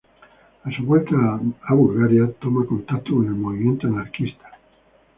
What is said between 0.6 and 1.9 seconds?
A su vuelta a